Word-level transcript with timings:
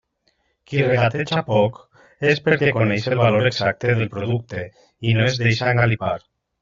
Qui 0.69 0.79
regateja 0.85 1.41
poc 1.49 1.77
és 2.29 2.41
perquè 2.47 2.71
coneix 2.77 3.05
el 3.11 3.21
valor 3.25 3.51
exacte 3.51 3.93
del 4.01 4.09
producte 4.15 4.65
i 5.11 5.15
no 5.19 5.29
es 5.31 5.39
deixa 5.45 5.71
engalipar. 5.75 6.15